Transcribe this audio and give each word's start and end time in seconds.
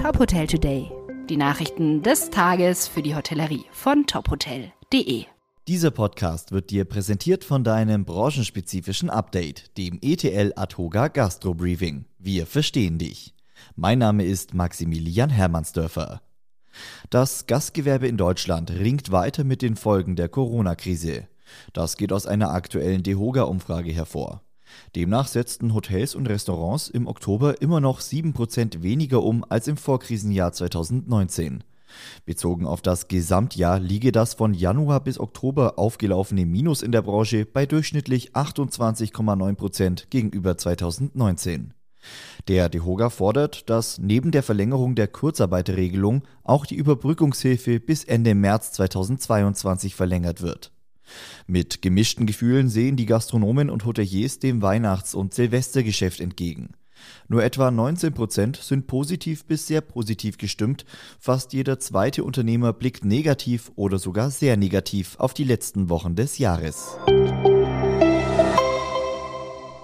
Top 0.00 0.18
Hotel 0.18 0.46
Today. 0.46 0.90
Die 1.28 1.36
Nachrichten 1.36 2.02
des 2.02 2.30
Tages 2.30 2.88
für 2.88 3.02
die 3.02 3.14
Hotellerie 3.14 3.66
von 3.70 4.06
tophotel.de. 4.06 5.26
Dieser 5.68 5.90
Podcast 5.90 6.52
wird 6.52 6.70
dir 6.70 6.86
präsentiert 6.86 7.44
von 7.44 7.64
deinem 7.64 8.06
branchenspezifischen 8.06 9.10
Update, 9.10 9.76
dem 9.76 9.98
ETL 10.00 10.54
Atoga 10.56 11.08
Gastro 11.08 11.52
Briefing. 11.52 12.06
Wir 12.18 12.46
verstehen 12.46 12.96
dich. 12.96 13.34
Mein 13.76 13.98
Name 13.98 14.24
ist 14.24 14.54
Maximilian 14.54 15.28
Hermannsdörfer. 15.28 16.22
Das 17.10 17.46
Gastgewerbe 17.46 18.08
in 18.08 18.16
Deutschland 18.16 18.70
ringt 18.70 19.12
weiter 19.12 19.44
mit 19.44 19.60
den 19.60 19.76
Folgen 19.76 20.16
der 20.16 20.30
Corona-Krise. 20.30 21.28
Das 21.74 21.98
geht 21.98 22.14
aus 22.14 22.24
einer 22.24 22.52
aktuellen 22.52 23.02
DEHOGA-Umfrage 23.02 23.92
hervor. 23.92 24.40
Demnach 24.96 25.28
setzten 25.28 25.74
Hotels 25.74 26.14
und 26.14 26.28
Restaurants 26.28 26.88
im 26.88 27.06
Oktober 27.06 27.60
immer 27.62 27.80
noch 27.80 28.00
7% 28.00 28.82
weniger 28.82 29.22
um 29.22 29.44
als 29.48 29.68
im 29.68 29.76
Vorkrisenjahr 29.76 30.52
2019. 30.52 31.64
Bezogen 32.24 32.66
auf 32.66 32.82
das 32.82 33.08
Gesamtjahr 33.08 33.80
liege 33.80 34.12
das 34.12 34.34
von 34.34 34.54
Januar 34.54 35.00
bis 35.00 35.18
Oktober 35.18 35.78
aufgelaufene 35.78 36.46
Minus 36.46 36.82
in 36.82 36.92
der 36.92 37.02
Branche 37.02 37.44
bei 37.46 37.66
durchschnittlich 37.66 38.32
28,9% 38.32 40.08
gegenüber 40.10 40.56
2019. 40.56 41.74
Der 42.48 42.68
DEHOGA 42.68 43.10
fordert, 43.10 43.68
dass 43.68 43.98
neben 43.98 44.30
der 44.30 44.42
Verlängerung 44.42 44.94
der 44.94 45.08
Kurzarbeiterregelung 45.08 46.22
auch 46.42 46.64
die 46.64 46.76
Überbrückungshilfe 46.76 47.78
bis 47.78 48.04
Ende 48.04 48.34
März 48.34 48.72
2022 48.72 49.94
verlängert 49.94 50.40
wird. 50.40 50.72
Mit 51.46 51.82
gemischten 51.82 52.26
Gefühlen 52.26 52.68
sehen 52.68 52.96
die 52.96 53.06
Gastronomen 53.06 53.70
und 53.70 53.84
Hoteliers 53.84 54.38
dem 54.38 54.62
Weihnachts- 54.62 55.14
und 55.14 55.34
Silvestergeschäft 55.34 56.20
entgegen. 56.20 56.70
Nur 57.28 57.42
etwa 57.42 57.70
19 57.70 58.12
Prozent 58.12 58.56
sind 58.56 58.86
positiv 58.86 59.44
bis 59.44 59.66
sehr 59.66 59.80
positiv 59.80 60.38
gestimmt. 60.38 60.84
Fast 61.18 61.52
jeder 61.52 61.78
zweite 61.78 62.24
Unternehmer 62.24 62.72
blickt 62.72 63.04
negativ 63.04 63.72
oder 63.76 63.98
sogar 63.98 64.30
sehr 64.30 64.56
negativ 64.56 65.16
auf 65.18 65.34
die 65.34 65.44
letzten 65.44 65.88
Wochen 65.88 66.14
des 66.14 66.38
Jahres. 66.38 66.96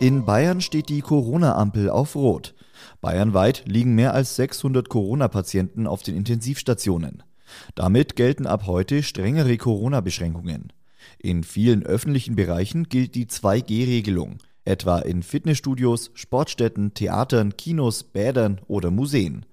In 0.00 0.24
Bayern 0.24 0.60
steht 0.60 0.88
die 0.88 1.00
Corona-Ampel 1.00 1.88
auf 1.88 2.14
Rot. 2.14 2.54
Bayernweit 3.00 3.62
liegen 3.66 3.94
mehr 3.94 4.12
als 4.12 4.36
600 4.36 4.88
Corona-Patienten 4.88 5.86
auf 5.86 6.02
den 6.02 6.16
Intensivstationen. 6.16 7.22
Damit 7.74 8.16
gelten 8.16 8.46
ab 8.46 8.66
heute 8.66 9.02
strengere 9.02 9.56
Corona-Beschränkungen. 9.56 10.72
In 11.18 11.44
vielen 11.44 11.84
öffentlichen 11.84 12.36
Bereichen 12.36 12.88
gilt 12.88 13.14
die 13.14 13.26
2G-Regelung, 13.26 14.38
etwa 14.64 14.98
in 14.98 15.22
Fitnessstudios, 15.22 16.10
Sportstätten, 16.14 16.94
Theatern, 16.94 17.56
Kinos, 17.56 18.04
Bädern 18.04 18.60
oder 18.66 18.90
Museen. 18.90 19.46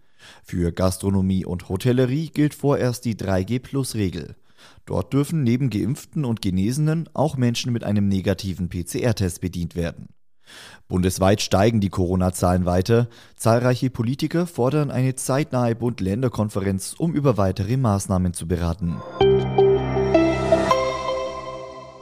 Für 0.44 0.72
Gastronomie 0.72 1.45
und 1.45 1.69
Hotellerie 1.69 2.29
gilt 2.29 2.53
vorerst 2.53 3.05
die 3.05 3.16
3G-Plus-Regel. 3.16 4.35
Dort 4.85 5.13
dürfen 5.13 5.44
neben 5.44 5.69
Geimpften 5.69 6.25
und 6.25 6.41
Genesenen 6.41 7.09
auch 7.13 7.38
Menschen 7.38 7.73
mit 7.73 7.83
einem 7.83 8.07
negativen 8.07 8.69
PCR-Test 8.69 9.41
bedient 9.41 9.75
werden. 9.75 10.09
Bundesweit 10.88 11.41
steigen 11.41 11.79
die 11.79 11.89
Corona-Zahlen 11.89 12.66
weiter. 12.66 13.07
Zahlreiche 13.35 13.89
Politiker 13.89 14.45
fordern 14.45 14.91
eine 14.91 15.16
zeitnahe 15.16 15.75
Bund-Länder-Konferenz, 15.75 16.94
um 16.97 17.13
über 17.13 17.38
weitere 17.38 17.77
Maßnahmen 17.77 18.33
zu 18.33 18.47
beraten. 18.47 18.97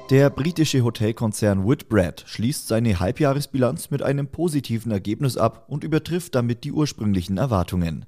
Der 0.09 0.31
britische 0.31 0.83
Hotelkonzern 0.83 1.67
Whitbread 1.67 2.23
schließt 2.25 2.67
seine 2.67 2.99
Halbjahresbilanz 2.99 3.91
mit 3.91 4.01
einem 4.01 4.27
positiven 4.27 4.91
Ergebnis 4.91 5.37
ab 5.37 5.65
und 5.67 5.83
übertrifft 5.83 6.33
damit 6.33 6.63
die 6.63 6.71
ursprünglichen 6.71 7.37
Erwartungen. 7.37 8.05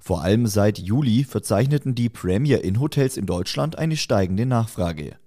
Vor 0.00 0.22
allem 0.22 0.48
seit 0.48 0.80
Juli 0.80 1.22
verzeichneten 1.22 1.94
die 1.94 2.08
Premier 2.08 2.64
in 2.64 2.80
Hotels 2.80 3.16
in 3.16 3.26
Deutschland 3.26 3.78
eine 3.78 3.96
steigende 3.96 4.44
Nachfrage. 4.44 5.18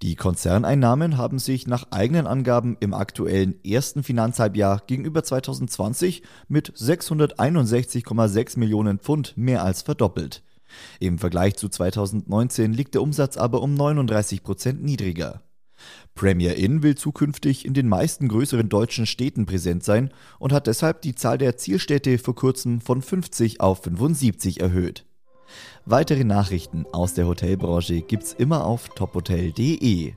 Die 0.00 0.16
Konzerneinnahmen 0.16 1.18
haben 1.18 1.38
sich 1.38 1.66
nach 1.66 1.88
eigenen 1.90 2.26
Angaben 2.26 2.78
im 2.80 2.94
aktuellen 2.94 3.62
ersten 3.62 4.02
Finanzhalbjahr 4.02 4.84
gegenüber 4.86 5.22
2020 5.22 6.22
mit 6.48 6.72
661,6 6.72 8.58
Millionen 8.58 8.98
Pfund 8.98 9.34
mehr 9.36 9.62
als 9.62 9.82
verdoppelt. 9.82 10.42
Im 11.00 11.18
Vergleich 11.18 11.56
zu 11.56 11.68
2019 11.68 12.72
liegt 12.72 12.94
der 12.94 13.02
Umsatz 13.02 13.36
aber 13.36 13.60
um 13.60 13.74
39 13.74 14.42
Prozent 14.42 14.82
niedriger. 14.82 15.42
Premier 16.14 16.56
Inn 16.56 16.82
will 16.82 16.94
zukünftig 16.94 17.64
in 17.64 17.74
den 17.74 17.88
meisten 17.88 18.28
größeren 18.28 18.68
deutschen 18.68 19.06
Städten 19.06 19.46
präsent 19.46 19.84
sein 19.84 20.10
und 20.38 20.52
hat 20.52 20.66
deshalb 20.66 21.02
die 21.02 21.14
Zahl 21.14 21.38
der 21.38 21.56
Zielstädte 21.56 22.18
vor 22.18 22.34
kurzem 22.34 22.80
von 22.80 23.02
50 23.02 23.60
auf 23.60 23.82
75 23.82 24.60
erhöht. 24.60 25.04
Weitere 25.84 26.24
Nachrichten 26.24 26.84
aus 26.92 27.14
der 27.14 27.26
Hotelbranche 27.26 28.02
gibt's 28.02 28.32
immer 28.32 28.64
auf 28.64 28.88
tophotel.de. 28.90 30.14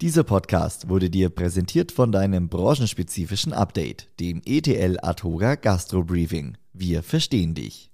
Dieser 0.00 0.22
Podcast 0.22 0.88
wurde 0.88 1.10
dir 1.10 1.28
präsentiert 1.28 1.90
von 1.90 2.12
deinem 2.12 2.48
branchenspezifischen 2.48 3.52
Update, 3.52 4.08
dem 4.20 4.42
ETL 4.44 4.96
Atoga 5.02 5.56
Gastro 5.56 6.04
Briefing. 6.04 6.56
Wir 6.72 7.02
verstehen 7.02 7.54
dich. 7.54 7.86